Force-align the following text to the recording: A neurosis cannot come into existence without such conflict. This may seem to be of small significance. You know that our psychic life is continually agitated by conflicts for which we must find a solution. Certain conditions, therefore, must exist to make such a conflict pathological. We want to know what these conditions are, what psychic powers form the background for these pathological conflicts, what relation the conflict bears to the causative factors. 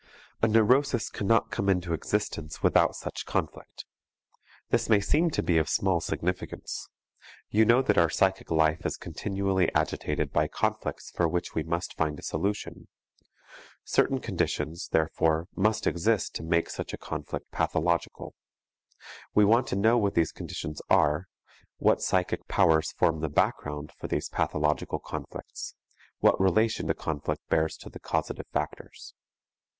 A 0.41 0.47
neurosis 0.47 1.11
cannot 1.11 1.51
come 1.51 1.69
into 1.69 1.93
existence 1.93 2.63
without 2.63 2.95
such 2.95 3.27
conflict. 3.27 3.85
This 4.71 4.89
may 4.89 4.99
seem 4.99 5.29
to 5.29 5.43
be 5.43 5.59
of 5.59 5.69
small 5.69 6.01
significance. 6.01 6.87
You 7.51 7.65
know 7.65 7.83
that 7.83 7.99
our 7.99 8.09
psychic 8.09 8.49
life 8.49 8.83
is 8.83 8.97
continually 8.97 9.71
agitated 9.75 10.33
by 10.33 10.47
conflicts 10.47 11.11
for 11.11 11.27
which 11.27 11.53
we 11.53 11.61
must 11.61 11.95
find 11.95 12.17
a 12.17 12.23
solution. 12.23 12.87
Certain 13.83 14.17
conditions, 14.19 14.87
therefore, 14.91 15.47
must 15.55 15.85
exist 15.85 16.33
to 16.33 16.41
make 16.41 16.71
such 16.71 16.93
a 16.93 16.97
conflict 16.97 17.51
pathological. 17.51 18.33
We 19.35 19.45
want 19.45 19.67
to 19.67 19.75
know 19.75 19.99
what 19.99 20.15
these 20.15 20.31
conditions 20.31 20.81
are, 20.89 21.27
what 21.77 22.01
psychic 22.01 22.47
powers 22.47 22.91
form 22.93 23.19
the 23.19 23.29
background 23.29 23.91
for 23.99 24.07
these 24.07 24.29
pathological 24.29 24.97
conflicts, 24.97 25.75
what 26.21 26.41
relation 26.41 26.87
the 26.87 26.95
conflict 26.95 27.43
bears 27.49 27.77
to 27.77 27.89
the 27.91 27.99
causative 27.99 28.47
factors. 28.51 29.13